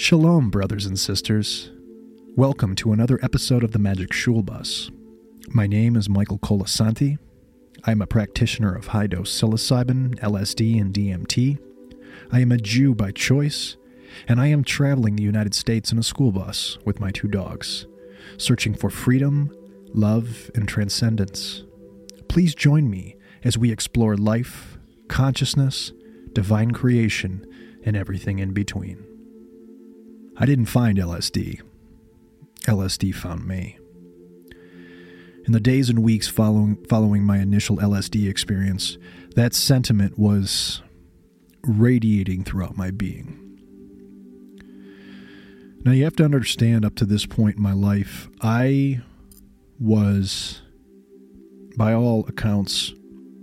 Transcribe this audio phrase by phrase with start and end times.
[0.00, 1.72] Shalom, brothers and sisters.
[2.36, 4.92] Welcome to another episode of the Magic Shul Bus.
[5.48, 7.18] My name is Michael Colasanti.
[7.82, 11.58] I'm a practitioner of high dose psilocybin, LSD, and DMT.
[12.30, 13.76] I am a Jew by choice,
[14.28, 17.84] and I am traveling the United States in a school bus with my two dogs,
[18.36, 19.52] searching for freedom,
[19.94, 21.64] love, and transcendence.
[22.28, 24.78] Please join me as we explore life,
[25.08, 25.90] consciousness,
[26.34, 27.44] divine creation,
[27.84, 29.04] and everything in between.
[30.40, 31.60] I didn't find LSD.
[32.62, 33.78] LSD found me.
[35.46, 38.98] In the days and weeks following, following my initial LSD experience,
[39.34, 40.82] that sentiment was
[41.64, 43.44] radiating throughout my being.
[45.84, 49.00] Now, you have to understand up to this point in my life, I
[49.80, 50.60] was,
[51.76, 52.92] by all accounts,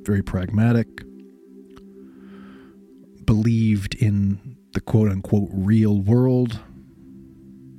[0.03, 0.87] very pragmatic,
[3.25, 6.59] believed in the quote unquote real world,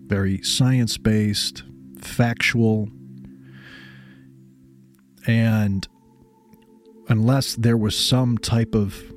[0.07, 1.65] very science based,
[2.01, 2.89] factual,
[5.27, 5.87] and
[7.09, 9.13] unless there was some type of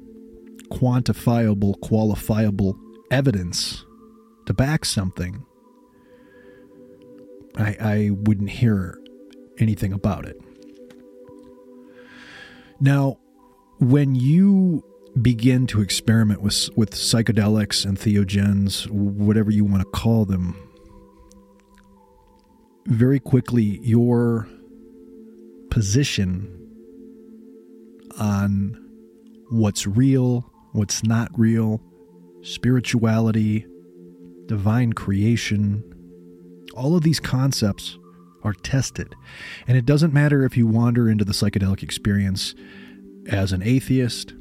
[0.71, 2.77] quantifiable, qualifiable
[3.11, 3.85] evidence
[4.45, 5.45] to back something,
[7.57, 8.99] I, I wouldn't hear
[9.59, 10.39] anything about it.
[12.79, 13.17] Now,
[13.79, 14.83] when you
[15.21, 20.55] begin to experiment with with psychedelics and entheogens, whatever you want to call them,
[22.89, 24.47] very quickly your
[25.69, 26.55] position
[28.19, 28.75] on
[29.51, 31.81] what's real, what's not real,
[32.41, 33.65] spirituality,
[34.47, 35.83] divine creation,
[36.73, 37.97] all of these concepts
[38.43, 39.13] are tested.
[39.67, 42.55] And it doesn't matter if you wander into the psychedelic experience
[43.27, 44.33] as an atheist,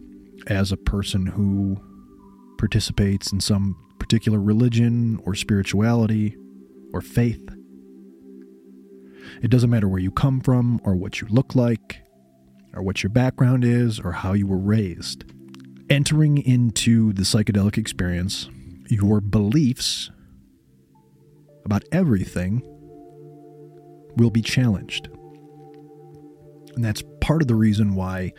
[0.47, 1.77] as a person who
[2.57, 6.37] participates in some particular religion or spirituality
[6.95, 7.47] or faith.
[9.43, 12.03] It doesn't matter where you come from or what you look like
[12.75, 15.25] or what your background is or how you were raised.
[15.91, 18.49] Entering into the psychedelic experience,
[18.89, 20.11] your beliefs
[21.65, 22.63] about everything
[24.17, 25.09] will be challenged.
[26.75, 28.33] And that's part of the reason why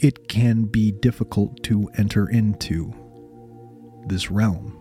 [0.00, 2.92] it can be difficult to enter into
[4.06, 4.76] this realm.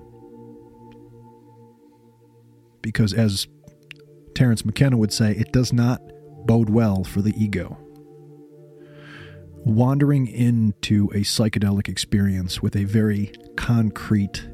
[2.82, 3.48] Because, as
[4.40, 6.02] Terence McKenna would say, it does not
[6.46, 7.78] bode well for the ego.
[9.66, 14.48] Wandering into a psychedelic experience with a very concrete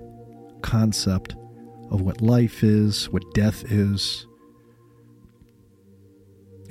[0.64, 1.36] concept
[1.92, 4.26] of what life is, what death is,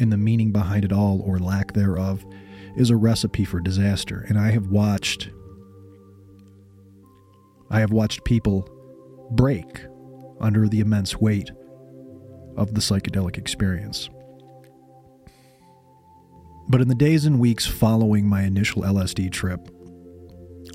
[0.01, 2.27] and the meaning behind it all or lack thereof
[2.77, 4.25] is a recipe for disaster.
[4.29, 5.31] And I have watched
[7.71, 8.69] I have watched people
[9.31, 9.87] break
[10.41, 11.53] under the immense weight
[12.57, 14.09] of the psychedelic experience.
[16.69, 19.69] But in the days and weeks following my initial LSD trip,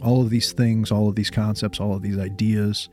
[0.03, 2.89] all of these things, all of these concepts, all of these ideas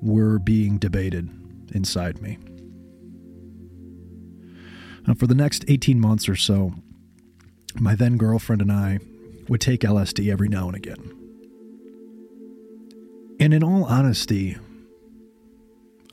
[0.00, 1.28] were being debated
[1.74, 2.38] inside me.
[5.06, 6.74] Now, for the next 18 months or so,
[7.74, 8.98] my then girlfriend and I
[9.48, 11.14] would take LSD every now and again.
[13.40, 14.58] And in all honesty,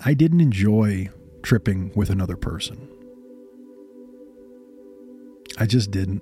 [0.03, 1.09] I didn't enjoy
[1.41, 2.89] tripping with another person.
[5.57, 6.22] I just didn't.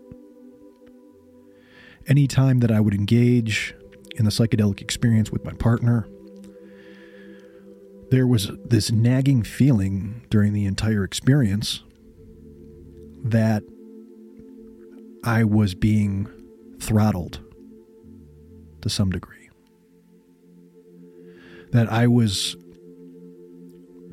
[2.07, 3.73] Anytime that I would engage
[4.15, 6.07] in the psychedelic experience with my partner,
[8.11, 11.81] there was this nagging feeling during the entire experience
[13.23, 13.63] that
[15.23, 16.27] I was being
[16.79, 17.39] throttled
[18.81, 19.49] to some degree.
[21.71, 22.55] That I was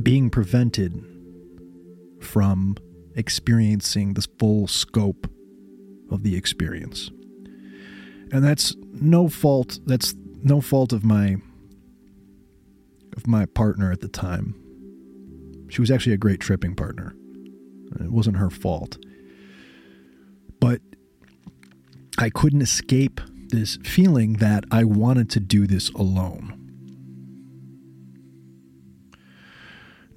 [0.03, 1.05] being prevented
[2.21, 2.77] from
[3.15, 5.31] experiencing the full scope
[6.11, 7.11] of the experience.
[8.33, 11.37] And that's no fault that's no fault of my
[13.17, 14.55] of my partner at the time.
[15.69, 17.15] She was actually a great tripping partner.
[18.01, 18.99] It wasn't her fault.
[20.61, 20.81] But
[22.19, 26.60] I couldn't escape this feeling that I wanted to do this alone.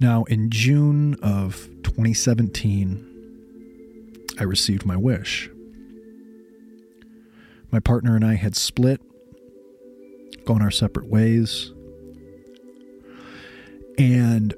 [0.00, 3.10] Now, in June of 2017,
[4.38, 5.48] I received my wish.
[7.70, 9.00] My partner and I had split,
[10.44, 11.72] gone our separate ways,
[13.98, 14.54] and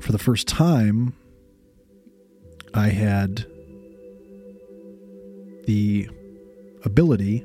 [0.00, 1.14] for the first time,
[2.74, 3.46] I had
[5.66, 6.08] the
[6.84, 7.44] ability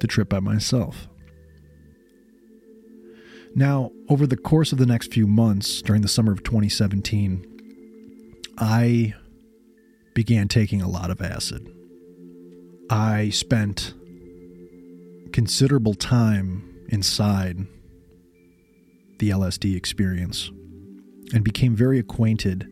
[0.00, 1.08] to trip by myself.
[3.54, 7.46] Now, over the course of the next few months, during the summer of 2017,
[8.56, 9.14] I
[10.14, 11.70] began taking a lot of acid.
[12.88, 13.94] I spent
[15.32, 17.66] considerable time inside
[19.18, 20.50] the LSD experience
[21.32, 22.66] and became very acquainted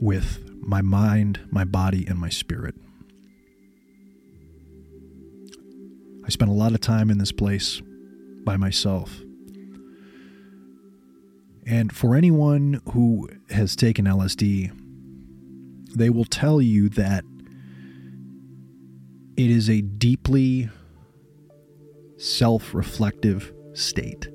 [0.00, 2.74] with my mind, my body, and my spirit.
[6.24, 7.80] I spent a lot of time in this place
[8.44, 9.22] by myself.
[11.68, 14.72] And for anyone who has taken LSD,
[15.94, 17.24] they will tell you that
[19.36, 20.70] it is a deeply
[22.16, 24.28] self reflective state.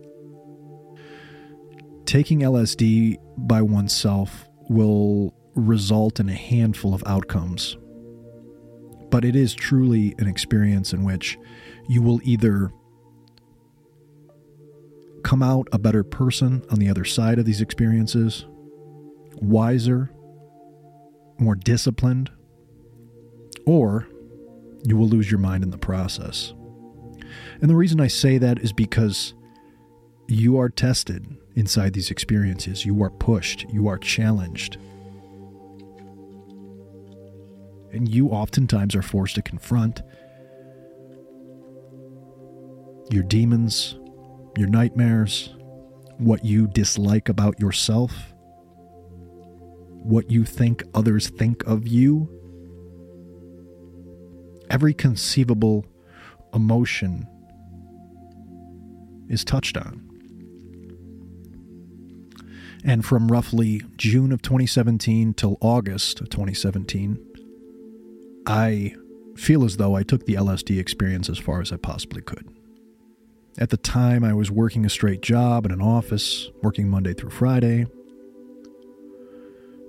[2.06, 7.77] Taking LSD by oneself will result in a handful of outcomes,
[9.09, 11.39] but it is truly an experience in which
[11.88, 12.71] you will either
[15.24, 18.46] come out a better person on the other side of these experiences,
[19.36, 20.12] wiser,
[21.38, 22.30] more disciplined,
[23.66, 24.08] or
[24.86, 26.54] you will lose your mind in the process.
[27.62, 29.34] And the reason I say that is because
[30.28, 31.25] you are tested
[31.56, 32.86] inside these experiences.
[32.86, 33.66] You are pushed.
[33.72, 34.78] You are challenged.
[37.92, 40.02] And you oftentimes are forced to confront
[43.12, 43.98] your demons,
[44.57, 45.53] your nightmares,
[46.17, 48.33] what you dislike about yourself,
[50.03, 52.29] what you think others think of you.
[54.69, 55.85] Every conceivable
[56.53, 57.27] emotion
[59.29, 60.09] is touched on.
[62.85, 67.17] And from roughly June of 2017 till August of 2017,
[68.45, 68.94] I
[69.38, 72.45] feel as though I took the LSD experience as far as I possibly could.
[73.57, 77.29] At the time, I was working a straight job in an office, working Monday through
[77.29, 77.85] Friday.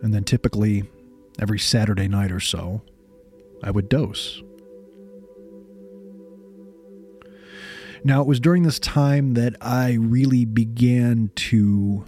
[0.03, 0.85] And then typically,
[1.39, 2.83] every Saturday night or so,
[3.63, 4.43] I would dose.
[8.05, 12.05] Now, it was during this time that I really began to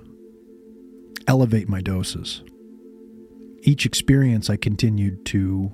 [1.27, 2.43] elevate my doses.
[3.63, 5.73] Each experience, I continued to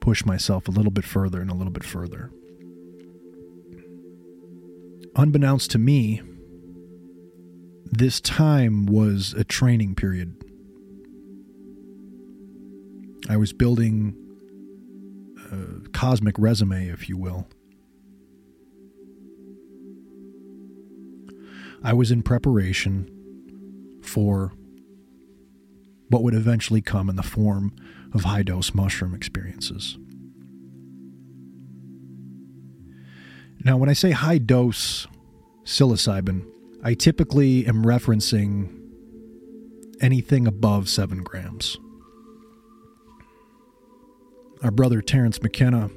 [0.00, 2.32] push myself a little bit further and a little bit further.
[5.14, 6.22] Unbeknownst to me,
[7.84, 10.42] this time was a training period.
[13.28, 14.16] I was building
[15.50, 17.46] a cosmic resume, if you will.
[21.84, 23.08] I was in preparation
[24.02, 24.52] for
[26.08, 27.74] what would eventually come in the form
[28.14, 29.98] of high dose mushroom experiences.
[33.64, 35.06] Now, when I say high dose
[35.64, 36.46] psilocybin,
[36.82, 38.78] I typically am referencing
[40.00, 41.76] anything above 7 grams.
[44.62, 45.90] Our brother Terence McKenna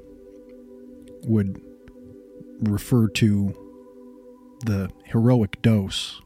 [1.23, 1.59] would
[2.61, 3.53] refer to
[4.63, 6.21] the heroic dose,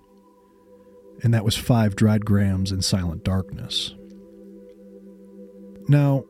[1.24, 3.94] and that was five dried grams in silent darkness.
[5.88, 6.26] Now,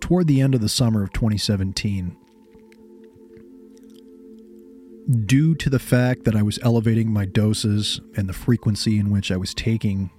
[0.00, 2.16] toward the end of the summer of 2017,
[5.24, 9.30] due to the fact that I was elevating my doses and the frequency in which
[9.30, 10.10] I was taking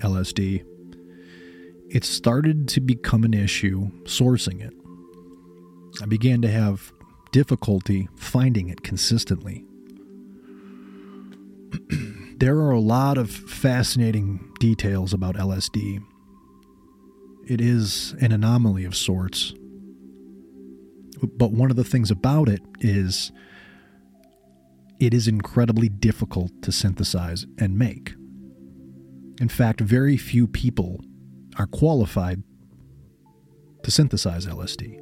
[0.00, 0.64] LSD,
[1.88, 4.74] it started to become an issue sourcing it.
[6.02, 6.92] I began to have
[7.30, 9.64] difficulty finding it consistently.
[12.38, 16.02] there are a lot of fascinating details about LSD.
[17.46, 19.54] It is an anomaly of sorts.
[21.22, 23.30] But one of the things about it is
[24.98, 28.14] it is incredibly difficult to synthesize and make.
[29.40, 31.00] In fact, very few people
[31.58, 32.42] are qualified
[33.82, 35.00] to synthesize LSD.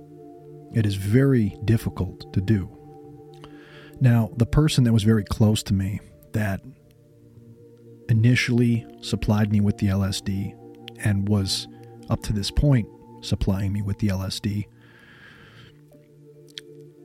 [0.74, 2.68] It is very difficult to do.
[4.00, 6.00] Now, the person that was very close to me
[6.32, 6.60] that
[8.08, 10.54] initially supplied me with the LSD
[11.04, 11.68] and was
[12.10, 12.88] up to this point
[13.22, 14.66] supplying me with the LSD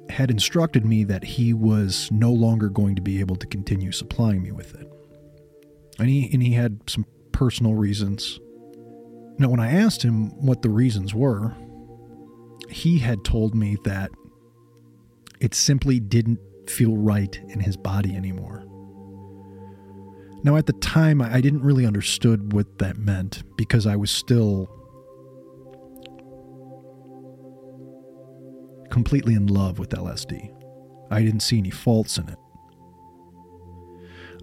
[0.10, 4.42] had instructed me that he was no longer going to be able to continue supplying
[4.42, 4.92] me with it.
[6.00, 8.39] And he, and he had some personal reasons.
[9.38, 11.54] Now, when I asked him what the reasons were,
[12.70, 14.12] he had told me that
[15.39, 18.66] it simply didn't feel right in his body anymore.
[20.44, 24.78] Now, at the time, I didn't really understood what that meant because I was still
[29.00, 30.53] completely in love with LSD.
[31.10, 32.38] I didn't see any faults in it.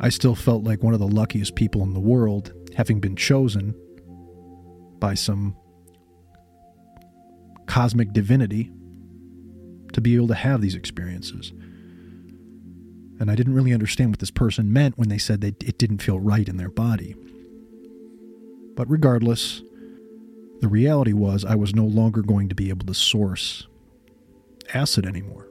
[0.01, 3.75] I still felt like one of the luckiest people in the world, having been chosen
[4.99, 5.55] by some
[7.67, 8.73] cosmic divinity
[9.93, 11.53] to be able to have these experiences.
[13.21, 16.01] And I didn't really understand what this person meant when they said that it didn't
[16.01, 17.15] feel right in their body.
[18.75, 19.61] But regardless,
[20.63, 23.69] the reality was I was no longer going to be able to source
[24.75, 25.49] acid anymore.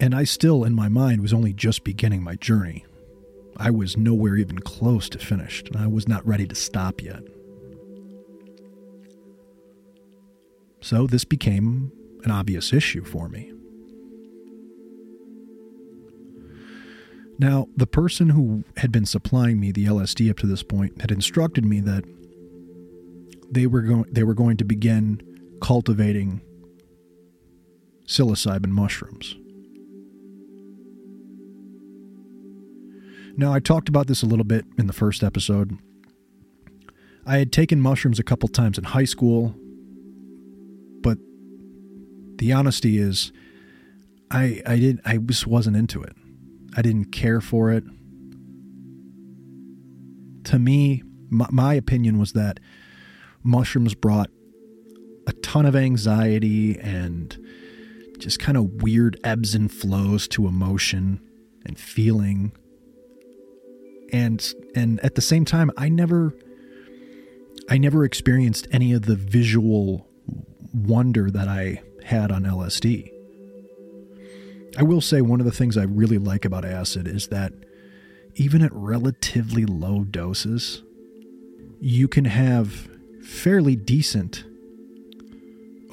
[0.00, 2.84] And I still, in my mind, was only just beginning my journey.
[3.56, 7.22] I was nowhere even close to finished, and I was not ready to stop yet.
[10.80, 11.92] So this became
[12.24, 13.52] an obvious issue for me.
[17.38, 21.10] Now, the person who had been supplying me the LSD up to this point had
[21.10, 22.04] instructed me that
[23.54, 25.20] they were going they were going to begin
[25.62, 26.40] cultivating
[28.06, 29.36] psilocybin mushrooms.
[33.36, 35.76] Now, I talked about this a little bit in the first episode.
[37.26, 39.54] I had taken mushrooms a couple times in high school,
[41.00, 41.18] but
[42.36, 43.32] the honesty is
[44.30, 46.14] I I didn't I just wasn't into it.
[46.76, 47.84] I didn't care for it.
[50.44, 52.60] To me, my, my opinion was that
[53.44, 54.30] mushrooms brought
[55.26, 57.38] a ton of anxiety and
[58.18, 61.20] just kind of weird ebbs and flows to emotion
[61.66, 62.52] and feeling
[64.12, 66.34] and and at the same time I never
[67.68, 70.06] I never experienced any of the visual
[70.72, 73.10] wonder that I had on LSD.
[74.76, 77.52] I will say one of the things I really like about acid is that
[78.34, 80.82] even at relatively low doses,
[81.80, 82.88] you can have
[83.24, 84.44] fairly decent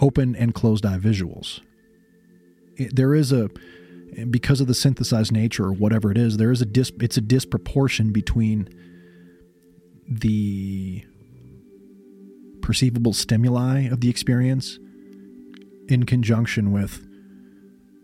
[0.02, 1.62] open and closed eye visuals.
[2.76, 3.50] It, there is a
[4.30, 7.22] because of the synthesized nature or whatever it is, there is a dis, it's a
[7.22, 8.68] disproportion between
[10.08, 11.06] the
[12.62, 14.80] perceivable stimuli of the experience
[15.88, 17.08] in conjunction with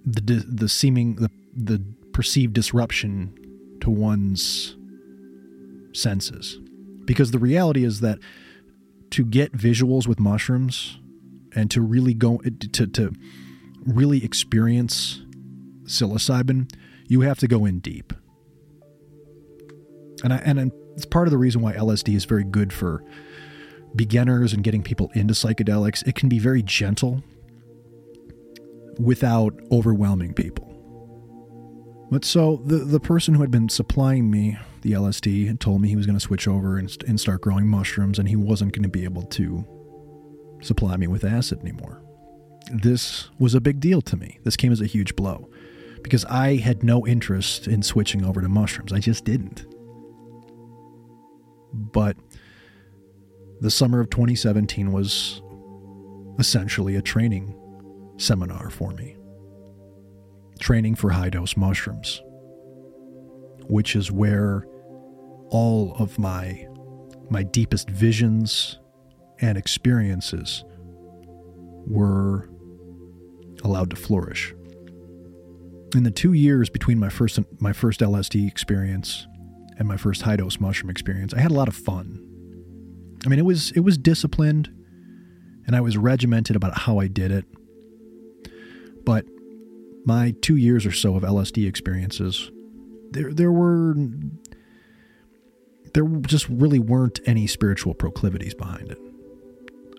[0.06, 3.34] the the seeming the the perceived disruption
[3.82, 4.76] to one's
[5.94, 6.60] senses
[7.06, 8.20] because the reality is that
[9.12, 11.00] to get visuals with mushrooms
[11.56, 13.14] and to really go to to
[13.86, 15.22] really experience
[15.84, 16.72] psilocybin
[17.08, 18.14] you have to go in deep
[20.24, 23.04] and I, and it's part of the reason why LSD is very good for
[23.96, 27.24] beginners and getting people into psychedelics it can be very gentle
[29.00, 30.66] without overwhelming people.
[32.10, 35.90] But so the the person who had been supplying me the LSD had told me
[35.90, 38.84] he was going to switch over and, and start growing mushrooms, and he wasn't going
[38.84, 39.66] to be able to
[40.62, 42.02] supply me with acid anymore.
[42.72, 44.40] This was a big deal to me.
[44.46, 45.50] This came as a huge blow
[46.04, 48.94] because I had no interest in switching over to mushrooms.
[48.94, 49.66] I just didn't.
[51.74, 52.16] But
[53.60, 55.42] the summer of 2017 was
[56.40, 57.54] essentially a training
[58.16, 59.18] seminar for me
[60.60, 62.22] training for high dose mushrooms,
[63.68, 64.66] which is where
[65.50, 66.68] all of my
[67.30, 68.80] my deepest visions
[69.40, 70.64] and experiences
[71.86, 72.50] were
[73.64, 74.54] allowed to flourish.
[75.96, 79.28] In the 2 years between my first my first LSD experience
[79.78, 82.24] and my first high dose mushroom experience, I had a lot of fun.
[83.26, 84.70] I mean, it was it was disciplined
[85.66, 87.46] and I was regimented about how I did it.
[89.06, 89.26] But
[90.06, 92.52] my two years or so of LSD experiences,
[93.12, 93.96] there there were
[95.94, 99.00] there just really weren't any spiritual proclivities behind it.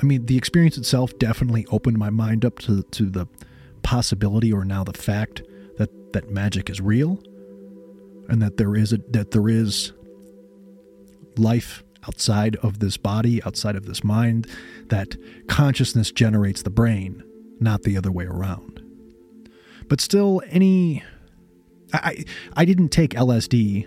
[0.00, 3.26] I mean, the experience itself definitely opened my mind up to to the
[3.82, 5.42] possibility or now the fact
[5.78, 7.22] that that magic is real
[8.28, 9.92] and that there is a that there is
[11.36, 14.46] life outside of this body, outside of this mind,
[14.86, 15.16] that
[15.48, 17.22] consciousness generates the brain,
[17.60, 18.82] not the other way around.
[19.88, 21.02] But still, any.
[21.90, 23.86] I, I didn't take LSD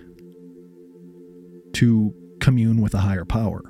[1.74, 3.62] to commune with a higher power.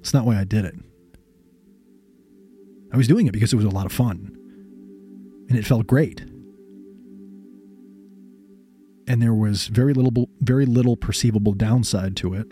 [0.00, 0.74] It's not why I did it.
[2.92, 4.32] I was doing it because it was a lot of fun.
[5.48, 6.20] And it felt great.
[9.08, 12.46] And there was very little very little perceivable downside to it.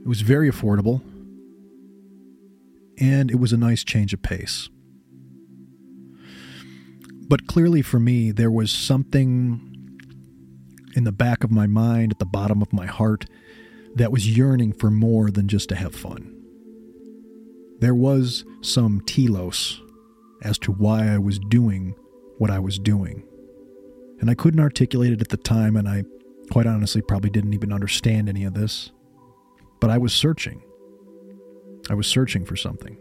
[0.00, 1.02] It was very affordable.
[2.98, 4.68] And it was a nice change of pace.
[7.28, 9.71] But clearly for me, there was something
[10.94, 13.26] in the back of my mind, at the bottom of my heart,
[13.94, 16.38] that was yearning for more than just to have fun.
[17.80, 19.82] There was some telos
[20.42, 21.94] as to why I was doing
[22.38, 23.24] what I was doing.
[24.20, 26.04] And I couldn't articulate it at the time, and I
[26.50, 28.92] quite honestly probably didn't even understand any of this.
[29.80, 30.62] But I was searching.
[31.90, 32.96] I was searching for something.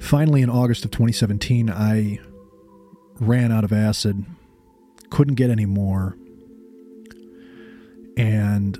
[0.00, 2.18] Finally, in August of 2017, I
[3.20, 4.24] ran out of acid,
[5.10, 6.16] couldn't get any more,
[8.16, 8.78] and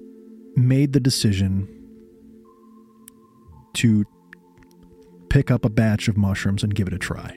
[0.57, 1.69] made the decision
[3.75, 4.05] to
[5.29, 7.37] pick up a batch of mushrooms and give it a try.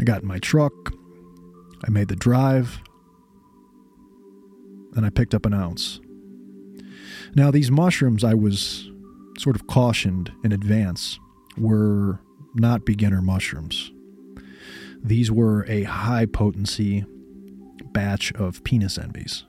[0.00, 0.72] I got in my truck,
[1.86, 2.80] I made the drive,
[4.96, 6.00] and I picked up an ounce.
[7.34, 8.90] Now, these mushrooms, I was
[9.38, 11.18] sort of cautioned in advance,
[11.58, 12.20] were
[12.54, 13.92] not beginner mushrooms.
[15.02, 17.04] These were a high potency
[17.92, 19.44] batch of penis envies.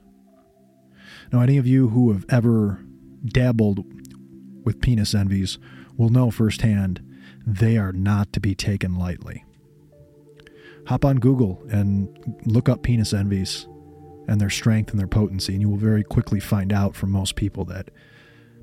[1.32, 2.84] Now, any of you who have ever
[3.24, 3.84] dabbled
[4.64, 5.58] with penis envies
[5.96, 7.02] will know firsthand
[7.46, 9.44] they are not to be taken lightly.
[10.86, 12.08] Hop on Google and
[12.44, 13.66] look up penis envies
[14.28, 17.36] and their strength and their potency, and you will very quickly find out from most
[17.36, 17.90] people that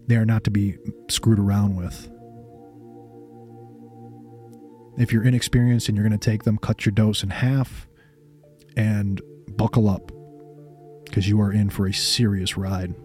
[0.08, 0.78] they are not to be
[1.10, 2.10] screwed around with.
[4.98, 7.88] If you're inexperienced and you're going to take them, cut your dose in half
[8.76, 9.22] and
[9.56, 10.12] buckle up
[11.14, 12.96] because you are in for a serious ride.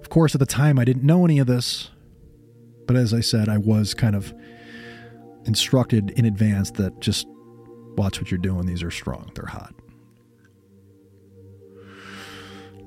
[0.00, 1.90] Of course, at the time, I didn't know any of this,
[2.86, 4.32] but as I said, I was kind of
[5.44, 7.26] instructed in advance that just
[7.98, 8.64] watch what you're doing.
[8.64, 9.74] These are strong, they're hot.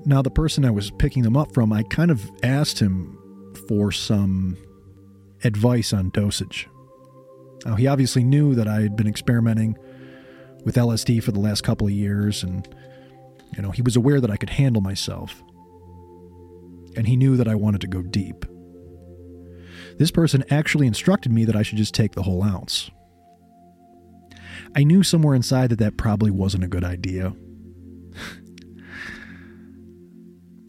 [0.06, 3.92] Now, the person I was picking them up from, I kind of asked him for
[3.92, 4.58] some
[5.44, 6.68] advice on dosage.
[7.64, 9.78] Now, he obviously knew that I had been experimenting
[10.66, 12.68] with LSD for the last couple of years, and,
[13.56, 15.44] you know, he was aware that I could handle myself.
[16.96, 18.46] And he knew that I wanted to go deep.
[19.98, 22.92] This person actually instructed me that I should just take the whole ounce.
[24.76, 27.34] I knew somewhere inside that that probably wasn't a good idea.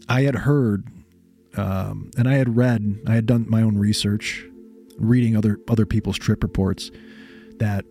[0.09, 0.87] I had heard,
[1.57, 4.45] um, and I had read, I had done my own research,
[4.97, 6.91] reading other other people's trip reports,
[7.59, 7.85] that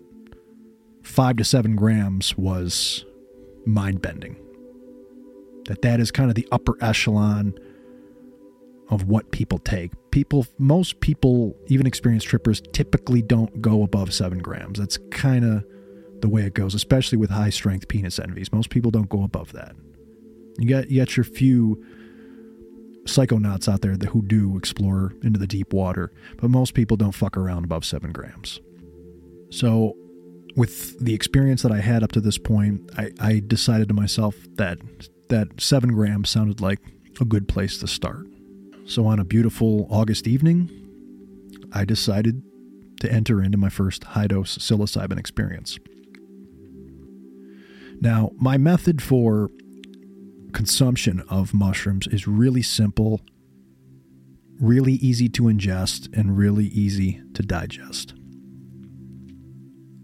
[1.03, 3.05] five to seven grams was
[3.65, 4.37] mind bending.
[5.67, 7.53] That that is kind of the upper echelon
[8.89, 9.91] of what people take.
[10.11, 14.79] People, most people, even experienced trippers, typically don't go above seven grams.
[14.79, 15.65] That's kind of
[16.21, 18.51] the way it goes, especially with high strength penis envies.
[18.51, 19.75] Most people don't go above that.
[20.57, 21.83] You got you got your few
[23.03, 27.37] psychonauts out there who do explore into the deep water, but most people don't fuck
[27.37, 28.59] around above seven grams.
[29.49, 29.95] So,
[30.55, 34.35] with the experience that I had up to this point, I, I decided to myself
[34.55, 34.79] that
[35.29, 36.79] that seven grams sounded like
[37.19, 38.27] a good place to start.
[38.85, 40.69] So, on a beautiful August evening,
[41.73, 42.41] I decided
[43.01, 45.77] to enter into my first high dose psilocybin experience.
[47.99, 49.49] Now, my method for
[50.53, 53.21] consumption of mushrooms is really simple,
[54.59, 58.13] really easy to ingest, and really easy to digest.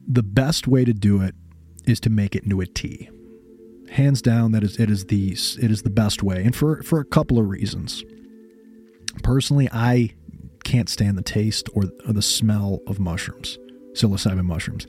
[0.07, 1.36] The best way to do it
[1.86, 3.09] is to make it into a tea.
[3.93, 6.99] Hands down, that is it is the it is the best way, and for for
[6.99, 8.03] a couple of reasons.
[9.21, 10.10] Personally, I
[10.63, 13.60] can't stand the taste or, or the smell of mushrooms,
[13.91, 14.88] psilocybin mushrooms.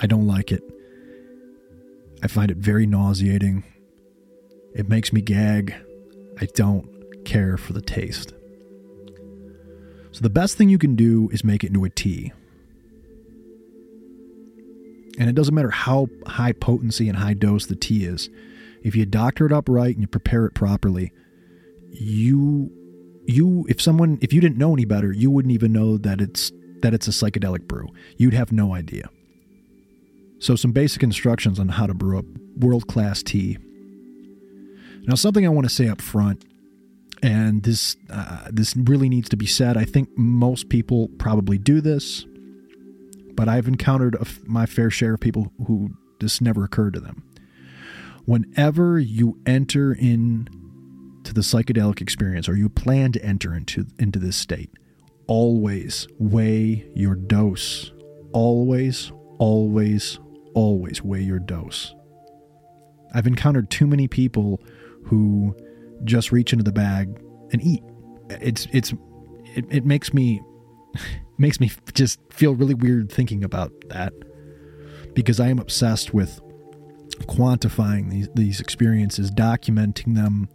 [0.00, 0.62] I don't like it.
[2.22, 3.64] I find it very nauseating.
[4.74, 5.74] It makes me gag.
[6.40, 6.88] I don't
[7.26, 8.32] care for the taste.
[10.12, 12.32] So, the best thing you can do is make it into a tea.
[15.18, 18.30] And it doesn't matter how high potency and high dose the tea is.
[18.82, 21.12] If you doctor it up right and you prepare it properly,
[21.90, 22.70] you
[23.26, 26.52] you if someone if you didn't know any better, you wouldn't even know that it's
[26.82, 27.88] that it's a psychedelic brew.
[28.16, 29.10] You'd have no idea.
[30.38, 32.24] So some basic instructions on how to brew up
[32.56, 33.58] world-class tea.
[35.02, 36.44] Now something I want to say up front
[37.22, 39.76] and this uh, this really needs to be said.
[39.76, 42.24] I think most people probably do this,
[43.38, 47.22] but I've encountered my fair share of people who this never occurred to them.
[48.24, 50.48] Whenever you enter in
[51.22, 54.70] to the psychedelic experience or you plan to enter into into this state,
[55.28, 57.92] always weigh your dose.
[58.32, 60.18] Always, always,
[60.54, 61.94] always weigh your dose.
[63.14, 64.60] I've encountered too many people
[65.04, 65.54] who
[66.02, 67.16] just reach into the bag
[67.52, 67.84] and eat.
[68.30, 68.92] It's it's
[69.54, 70.42] it, it makes me
[71.38, 74.12] makes me just feel really weird thinking about that
[75.14, 76.40] because I am obsessed with
[77.22, 80.48] quantifying these these experiences, documenting them,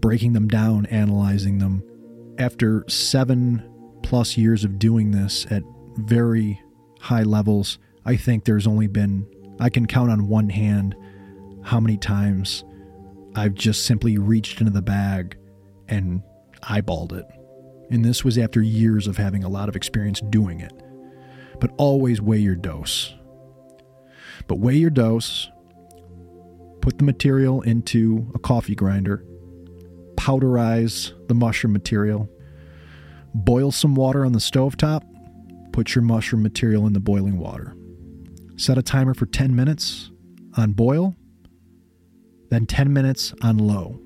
[0.00, 1.82] breaking them down, analyzing them.
[2.38, 3.62] After seven
[4.02, 5.62] plus years of doing this at
[5.96, 6.60] very
[7.00, 9.26] high levels, I think there's only been,
[9.58, 10.94] I can count on one hand
[11.64, 12.64] how many times
[13.34, 15.36] I've just simply reached into the bag
[15.88, 16.22] and
[16.62, 17.26] eyeballed it.
[17.90, 20.72] And this was after years of having a lot of experience doing it.
[21.60, 23.14] But always weigh your dose.
[24.48, 25.48] But weigh your dose,
[26.80, 29.24] put the material into a coffee grinder,
[30.16, 32.28] powderize the mushroom material,
[33.34, 35.04] boil some water on the stove top,
[35.72, 37.74] put your mushroom material in the boiling water.
[38.56, 40.10] Set a timer for 10 minutes
[40.56, 41.14] on boil,
[42.50, 44.00] then 10 minutes on low.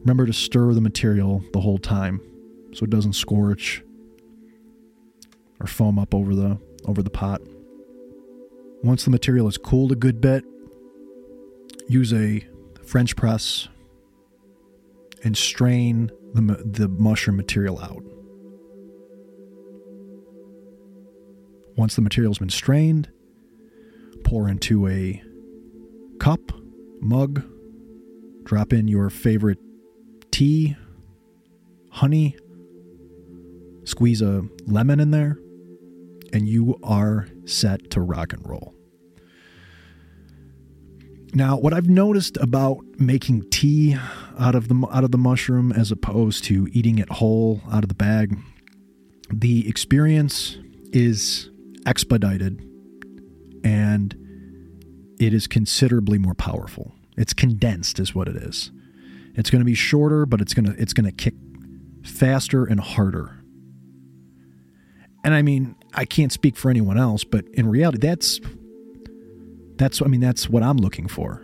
[0.00, 2.20] Remember to stir the material the whole time
[2.74, 3.82] so it doesn't scorch
[5.60, 7.40] or foam up over the over the pot.
[8.82, 10.44] Once the material is cooled a good bit,
[11.88, 12.46] use a
[12.84, 13.68] French press
[15.22, 18.02] and strain the, the mushroom material out.
[21.76, 23.08] Once the material's been strained,
[24.22, 25.22] pour into a
[26.18, 26.40] cup,
[27.00, 27.42] mug,
[28.44, 29.58] drop in your favorite
[30.30, 30.76] tea,
[31.90, 32.36] honey,
[33.84, 35.38] squeeze a lemon in there,
[36.32, 38.74] and you are set to rock and roll.
[41.34, 43.96] Now, what I've noticed about making tea
[44.38, 47.88] out of the out of the mushroom as opposed to eating it whole out of
[47.88, 48.38] the bag,
[49.32, 50.58] the experience
[50.92, 51.50] is
[51.86, 52.60] expedited
[53.64, 54.14] and
[55.18, 56.92] it is considerably more powerful.
[57.16, 58.70] It's condensed is what it is.
[59.34, 61.34] It's going to be shorter, but it's going to it's going to kick
[62.04, 63.40] faster and harder.
[65.24, 68.40] And I mean, I can't speak for anyone else, but in reality that's
[69.76, 71.42] that's I mean that's what I'm looking for.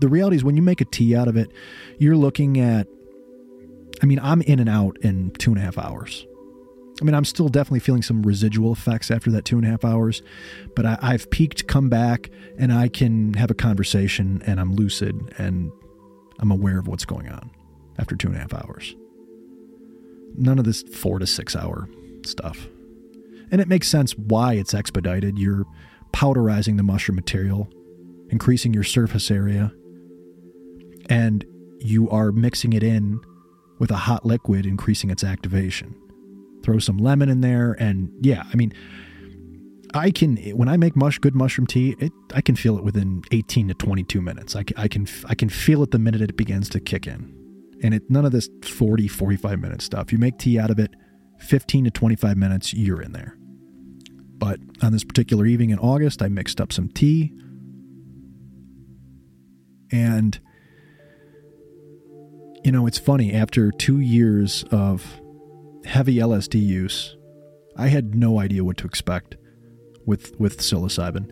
[0.00, 1.50] The reality is when you make a tea out of it,
[1.98, 2.86] you're looking at
[4.02, 6.26] I mean, I'm in and out in two and a half hours.
[7.00, 9.84] I mean, I'm still definitely feeling some residual effects after that two and a half
[9.84, 10.22] hours,
[10.76, 15.34] but I, I've peaked, come back, and I can have a conversation and I'm lucid
[15.38, 15.72] and
[16.38, 17.50] I'm aware of what's going on
[17.98, 18.94] after two and a half hours.
[20.36, 21.88] None of this four to six hour
[22.24, 22.68] stuff.
[23.50, 25.38] And it makes sense why it's expedited.
[25.38, 25.66] You're
[26.12, 27.68] powderizing the mushroom material,
[28.30, 29.72] increasing your surface area,
[31.08, 31.44] and
[31.80, 33.20] you are mixing it in
[33.78, 35.96] with a hot liquid, increasing its activation
[36.62, 38.72] throw some lemon in there, and yeah, I mean,
[39.94, 43.22] I can when I make mush good mushroom tea, it I can feel it within
[43.32, 44.54] 18 to 22 minutes.
[44.54, 47.34] I, I can I can feel it the minute it begins to kick in,
[47.82, 50.12] and it none of this 40 45 minute stuff.
[50.12, 50.94] You make tea out of it,
[51.38, 53.36] 15 to 25 minutes, you're in there.
[54.38, 57.32] But on this particular evening in August, I mixed up some tea,
[59.92, 60.38] and
[62.64, 65.20] you know it's funny after two years of
[65.84, 67.16] heavy LSD use,
[67.76, 69.36] I had no idea what to expect
[70.06, 71.30] with with psilocybin.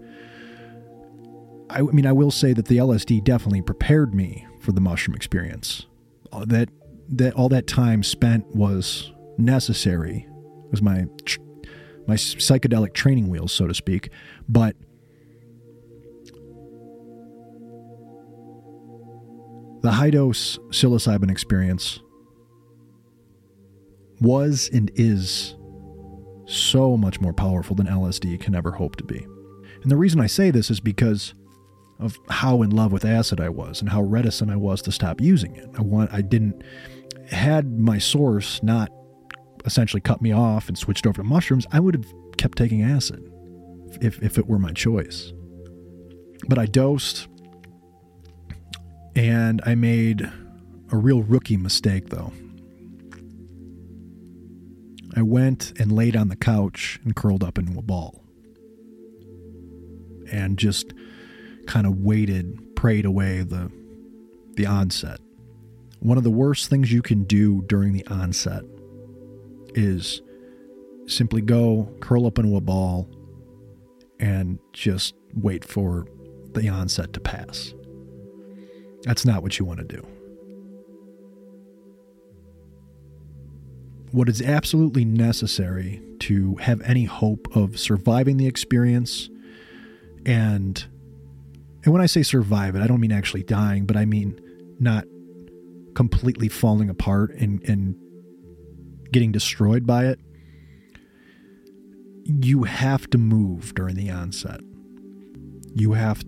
[1.70, 5.14] I, I mean, I will say that the LSD definitely prepared me for the mushroom
[5.14, 5.86] experience.
[6.46, 6.68] That
[7.10, 10.26] that all that time spent was necessary.
[10.64, 11.06] It was my
[12.06, 14.10] my psychedelic training wheels, so to speak.
[14.48, 14.76] But
[19.82, 22.00] the high dose psilocybin experience
[24.20, 25.54] was and is
[26.46, 29.18] so much more powerful than LSD can ever hope to be.
[29.82, 31.34] And the reason I say this is because
[31.98, 35.20] of how in love with acid I was and how reticent I was to stop
[35.20, 35.68] using it.
[35.76, 36.62] I want I didn't
[37.30, 38.90] had my source not
[39.64, 42.06] essentially cut me off and switched over to mushrooms, I would have
[42.36, 43.22] kept taking acid
[44.00, 45.32] if if it were my choice.
[46.48, 47.26] But I dosed
[49.16, 50.30] and I made
[50.92, 52.32] a real rookie mistake though.
[55.16, 58.22] I went and laid on the couch and curled up into a ball.
[60.30, 60.92] And just
[61.68, 63.70] kind of waited, prayed away the
[64.54, 65.20] the onset.
[66.00, 68.62] One of the worst things you can do during the onset
[69.74, 70.20] is
[71.06, 73.08] simply go curl up into a ball
[74.18, 76.06] and just wait for
[76.54, 77.72] the onset to pass.
[79.02, 80.06] That's not what you want to do.
[84.12, 89.28] what is absolutely necessary to have any hope of surviving the experience
[90.24, 90.86] and
[91.88, 94.38] and when I say survive it, I don't mean actually dying, but I mean
[94.78, 95.06] not
[95.94, 97.96] completely falling apart and, and
[99.10, 100.20] getting destroyed by it.
[102.26, 104.60] You have to move during the onset.
[105.72, 106.22] You have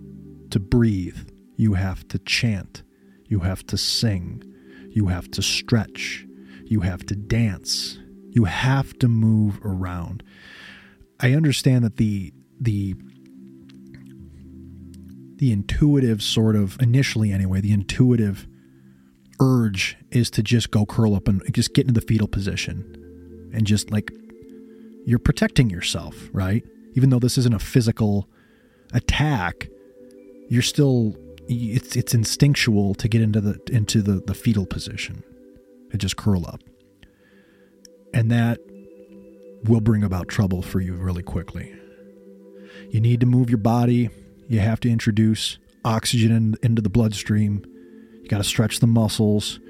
[0.49, 1.29] to breathe.
[1.57, 2.81] You have to chant.
[3.25, 4.41] You have to sing.
[4.89, 6.25] You have to stretch.
[6.65, 7.99] You have to dance.
[8.31, 10.23] You have to move around.
[11.19, 12.95] I understand that the the
[15.41, 18.47] the intuitive sort of initially anyway, the intuitive
[19.39, 23.65] urge is to just go curl up and just get into the fetal position and
[23.65, 24.11] just like
[25.03, 26.63] you're protecting yourself, right?
[26.93, 28.29] Even though this isn't a physical
[28.93, 29.67] attack,
[30.47, 31.15] you're still
[31.47, 35.23] it's it's instinctual to get into the into the, the fetal position
[35.91, 36.61] and just curl up.
[38.13, 38.59] And that
[39.63, 41.73] will bring about trouble for you really quickly.
[42.91, 44.11] You need to move your body.
[44.51, 47.63] You have to introduce oxygen in, into the bloodstream.
[48.21, 49.61] You got to stretch the muscles.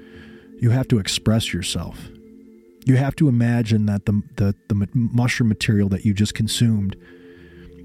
[0.58, 2.08] You have to express yourself.
[2.84, 6.96] You have to imagine that the, the, the mushroom material that you just consumed,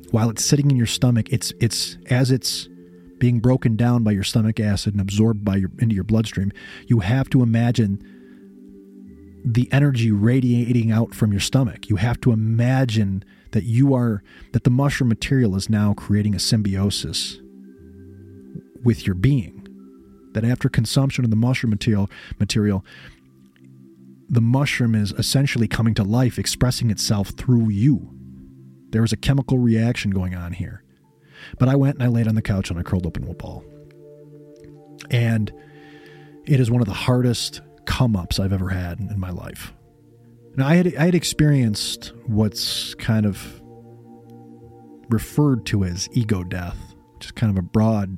[0.09, 2.67] while it's sitting in your stomach, it's, it's as it's
[3.19, 6.51] being broken down by your stomach acid and absorbed by your, into your bloodstream,
[6.87, 8.01] you have to imagine
[9.45, 11.91] the energy radiating out from your stomach.
[11.91, 16.39] You have to imagine that you are that the mushroom material is now creating a
[16.39, 17.39] symbiosis
[18.83, 19.67] with your being.
[20.33, 22.85] That after consumption of the mushroom material material
[24.29, 28.13] the mushroom is essentially coming to life, expressing itself through you.
[28.89, 30.83] There is a chemical reaction going on here.
[31.59, 33.33] But I went and I laid on the couch and I curled up in a
[33.33, 33.63] ball.
[35.09, 35.51] And
[36.45, 39.73] it is one of the hardest come ups I've ever had in my life.
[40.57, 43.61] Now, I had, I had experienced what's kind of
[45.09, 48.17] referred to as ego death, which is kind of a broad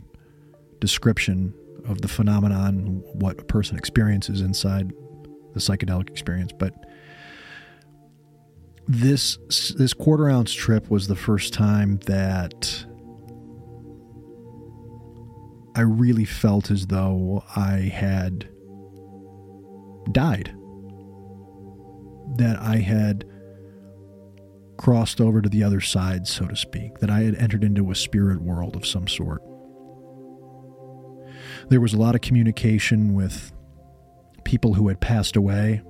[0.79, 1.53] description
[1.85, 4.93] of the phenomenon, what a person experiences inside
[5.53, 6.53] the psychedelic experience.
[6.57, 6.73] But
[8.87, 9.37] this
[9.77, 12.85] this quarter ounce trip was the first time that
[15.75, 18.49] I really felt as though I had
[20.11, 20.55] died.
[22.37, 23.25] That I had
[24.77, 27.95] crossed over to the other side, so to speak, that I had entered into a
[27.95, 29.41] spirit world of some sort.
[31.67, 33.51] There was a lot of communication with
[34.45, 35.81] people who had passed away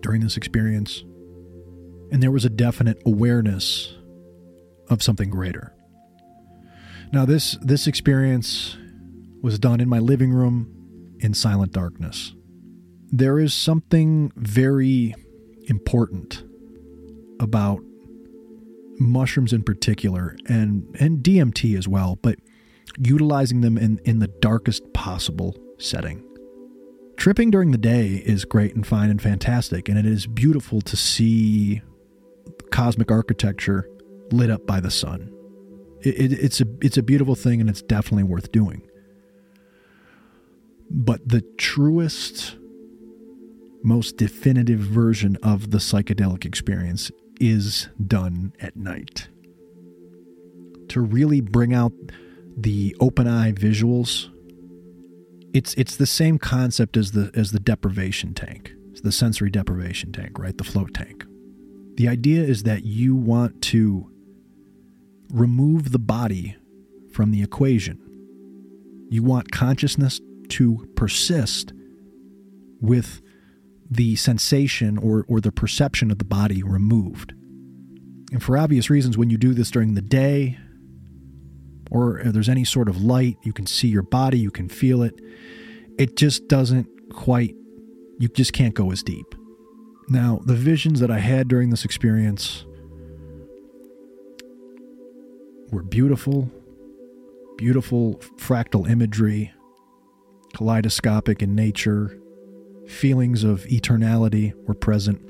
[0.00, 1.04] during this experience,
[2.10, 3.94] and there was a definite awareness
[4.88, 5.72] of something greater.
[7.12, 8.76] Now, this, this experience
[9.40, 12.34] was done in my living room in silent darkness
[13.10, 15.14] there is something very
[15.66, 16.44] important
[17.40, 17.80] about
[18.98, 22.38] mushrooms in particular and and DMT as well, but
[22.98, 26.24] utilizing them in, in the darkest possible setting.
[27.16, 30.96] Tripping during the day is great and fine and fantastic, and it is beautiful to
[30.96, 31.82] see
[32.70, 33.88] cosmic architecture
[34.30, 35.32] lit up by the sun.
[36.02, 38.82] It, it, it's a it's a beautiful thing, and it's definitely worth doing.
[40.90, 42.56] But the truest
[43.82, 47.10] most definitive version of the psychedelic experience
[47.40, 49.28] is done at night.
[50.88, 51.92] To really bring out
[52.56, 54.28] the open eye visuals,
[55.54, 60.38] it's it's the same concept as the as the deprivation tank, the sensory deprivation tank,
[60.38, 60.56] right?
[60.56, 61.24] The float tank.
[61.96, 64.10] The idea is that you want to
[65.32, 66.56] remove the body
[67.12, 67.98] from the equation.
[69.10, 71.72] You want consciousness to persist
[72.80, 73.20] with
[73.90, 77.32] the sensation or, or the perception of the body removed.
[78.32, 80.58] And for obvious reasons, when you do this during the day,
[81.90, 85.02] or if there's any sort of light, you can see your body, you can feel
[85.02, 85.14] it.
[85.98, 87.54] It just doesn't quite,
[88.18, 89.34] you just can't go as deep.
[90.08, 92.64] Now, the visions that I had during this experience
[95.70, 96.50] were beautiful,
[97.56, 99.52] beautiful fractal imagery,
[100.54, 102.17] kaleidoscopic in nature,
[102.88, 105.20] feelings of eternality were present.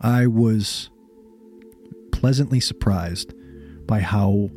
[0.00, 0.90] I was
[2.10, 3.34] pleasantly surprised
[3.86, 4.50] by how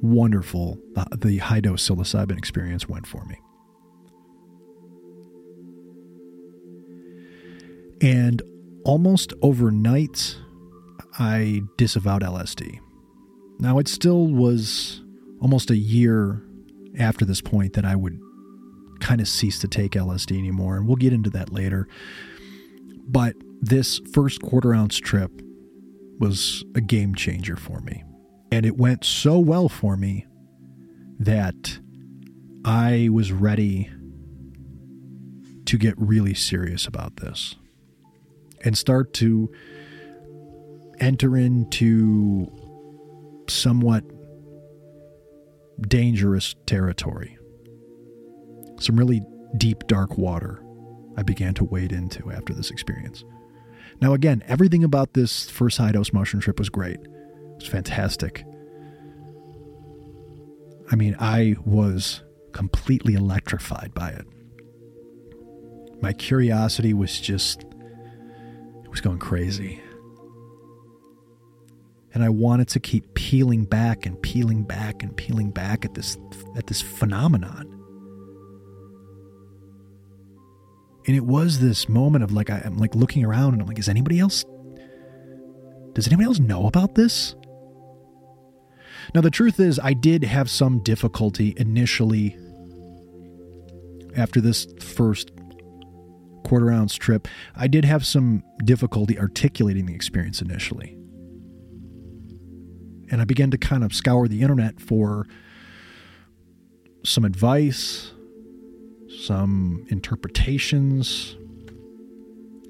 [0.00, 3.36] wonderful the, the high dose psilocybin experience went for me.
[8.00, 8.42] And
[8.84, 10.36] almost overnight,
[11.18, 12.78] I disavowed LSD.
[13.58, 15.02] Now, it still was
[15.40, 16.42] almost a year
[16.98, 18.18] after this point that I would
[19.00, 21.88] kind of ceased to take LSD anymore, and we'll get into that later.
[23.08, 25.30] But this first quarter ounce trip
[26.18, 28.04] was a game changer for me.
[28.50, 30.26] And it went so well for me
[31.18, 31.78] that
[32.64, 33.90] I was ready
[35.66, 37.56] to get really serious about this
[38.64, 39.50] and start to
[41.00, 42.50] enter into
[43.48, 44.04] somewhat
[45.80, 47.35] dangerous territory
[48.78, 49.22] some really
[49.56, 50.62] deep, dark water
[51.16, 53.24] I began to wade into after this experience.
[54.00, 57.00] Now, again, everything about this first high dose mushroom trip was great.
[57.00, 58.44] It was fantastic.
[60.90, 64.26] I mean, I was completely electrified by it.
[66.00, 67.64] My curiosity was just,
[68.84, 69.80] it was going crazy.
[72.12, 76.16] And I wanted to keep peeling back and peeling back and peeling back at this
[76.56, 77.75] at this phenomenon.
[81.06, 83.78] And it was this moment of like I, am like looking around and I'm like,
[83.78, 84.44] is anybody else
[85.92, 87.34] does anybody else know about this?
[89.14, 92.36] Now the truth is I did have some difficulty initially
[94.14, 95.30] after this first
[96.44, 97.28] quarter ounce trip.
[97.54, 100.96] I did have some difficulty articulating the experience initially
[103.10, 105.26] and I began to kind of scour the internet for
[107.04, 108.12] some advice,
[109.16, 111.36] some interpretations,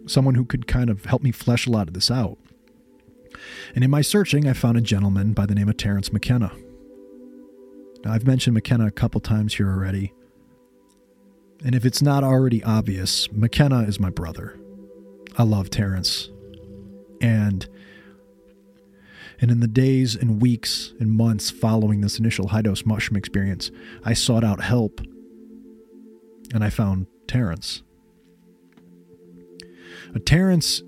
[0.06, 2.38] someone who could kind of help me flesh a lot of this out.
[3.74, 6.52] And in my searching, I found a gentleman by the name of Terence McKenna.
[8.04, 10.12] Now, I've mentioned McKenna a couple times here already.
[11.64, 14.58] And if it's not already obvious, McKenna is my brother.
[15.36, 16.30] I love Terence.
[17.20, 17.68] And
[19.38, 23.70] and in the days and weeks and months following this initial high dose mushroom experience,
[24.02, 25.02] I sought out help
[26.52, 27.82] and I found Terence.
[30.14, 30.82] Uh, Terence,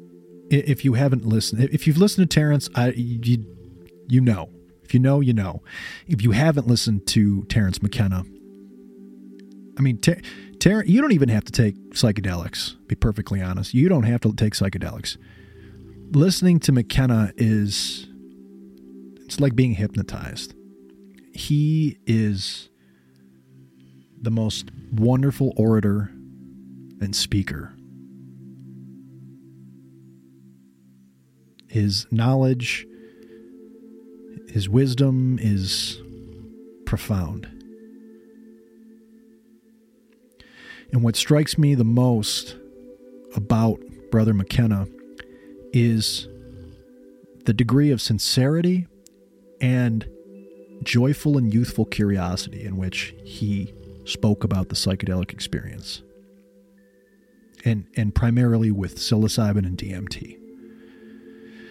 [0.50, 3.44] if you haven't listened, if you've listened to Terence, I, you,
[4.08, 4.50] you know.
[4.82, 5.62] If you know, you know.
[6.06, 8.24] If you haven't listened to Terence McKenna,
[9.78, 10.20] I mean, Ter-
[10.58, 13.74] Ter- you don't even have to take psychedelics, be perfectly honest.
[13.74, 15.18] You don't have to take psychedelics.
[16.10, 18.08] Listening to McKenna is
[19.26, 20.54] it's like being hypnotized.
[21.34, 22.70] He is
[24.20, 26.10] the most wonderful orator
[27.00, 27.74] and speaker.
[31.68, 32.86] His knowledge,
[34.48, 36.00] his wisdom is
[36.86, 37.46] profound.
[40.92, 42.56] And what strikes me the most
[43.36, 44.88] about Brother McKenna
[45.72, 46.26] is
[47.44, 48.86] the degree of sincerity
[49.60, 50.08] and
[50.82, 53.72] joyful and youthful curiosity in which he
[54.08, 56.02] spoke about the psychedelic experience.
[57.64, 60.38] And, and primarily with psilocybin and DMT.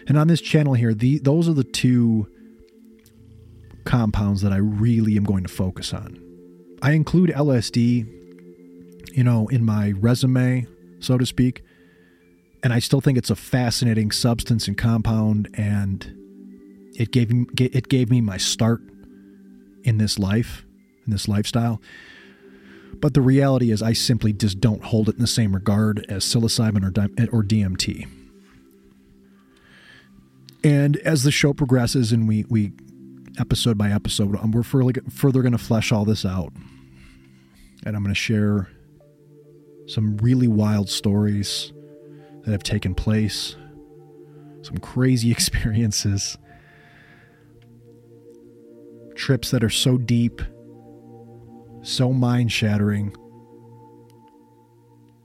[0.08, 2.28] And on this channel here, the, those are the two
[3.86, 6.22] compounds that I really am going to focus on.
[6.82, 8.06] I include LSD,
[9.14, 10.68] you know, in my resume,
[11.00, 11.64] so to speak,
[12.64, 16.14] and I still think it's a fascinating substance and compound and
[16.96, 18.82] it gave it gave me my start
[19.84, 20.66] in this life,
[21.06, 21.80] in this lifestyle.
[22.94, 26.24] But the reality is, I simply just don't hold it in the same regard as
[26.24, 28.08] psilocybin or, or DMT.
[30.64, 32.72] And as the show progresses and we, we
[33.40, 36.52] episode by episode, we're further, further going to flesh all this out.
[37.86, 38.70] And I'm going to share
[39.88, 41.72] some really wild stories
[42.44, 43.56] that have taken place,
[44.64, 46.38] some crazy experiences
[49.18, 50.42] trips that are so deep,
[51.88, 53.16] so mind shattering,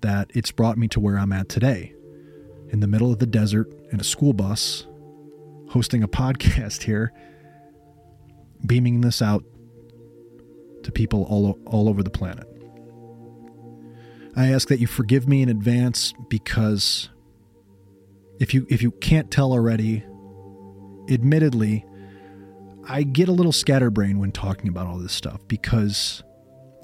[0.01, 1.93] that it's brought me to where I'm at today
[2.69, 4.87] in the middle of the desert in a school bus,
[5.71, 7.13] hosting a podcast here,
[8.65, 9.45] beaming this out
[10.85, 12.47] to people all, all over the planet.
[14.37, 17.11] I ask that you forgive me in advance because
[18.39, 20.05] if you if you can't tell already,
[21.11, 21.85] admittedly,
[22.89, 26.23] I get a little scatterbrained when talking about all this stuff because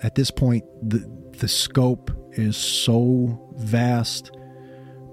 [0.03, 4.33] at this point the the scope is so vast.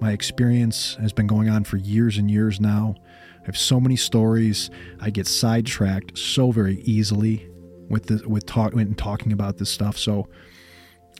[0.01, 2.95] My experience has been going on for years and years now.
[3.41, 4.69] I have so many stories.
[4.99, 7.47] I get sidetracked so very easily
[7.89, 9.97] with the with talk when talking about this stuff.
[9.97, 10.27] So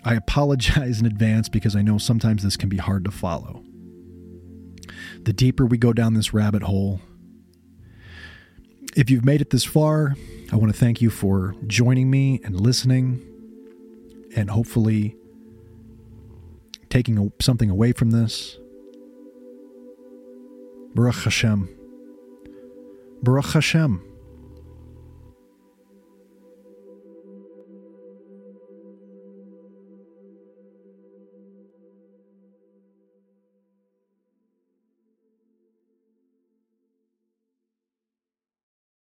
[0.03, 3.63] I apologize in advance because I know sometimes this can be hard to follow.
[5.23, 6.99] The deeper we go down this rabbit hole,
[8.95, 10.15] if you've made it this far,
[10.51, 13.34] I want to thank you for joining me and listening
[14.35, 15.15] and hopefully
[16.89, 18.59] taking something away from this.
[20.93, 21.69] Baruch Hashem.
[23.23, 24.14] Baruch Hashem.